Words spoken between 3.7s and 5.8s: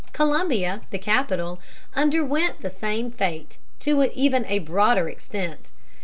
to even a broader extent.